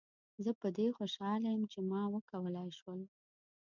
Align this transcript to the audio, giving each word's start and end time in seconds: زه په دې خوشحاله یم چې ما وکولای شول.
زه 0.43 0.51
په 0.61 0.67
دې 0.77 0.87
خوشحاله 0.97 1.47
یم 1.53 1.63
چې 1.71 1.79
ما 1.89 2.01
وکولای 2.13 2.69
شول. 2.79 3.01